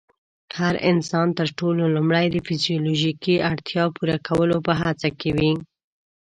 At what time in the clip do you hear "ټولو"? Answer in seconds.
1.59-1.83